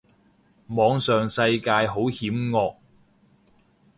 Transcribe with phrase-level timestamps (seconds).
[0.67, 2.77] 網上世界好險惡